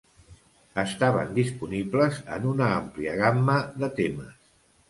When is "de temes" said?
3.85-4.35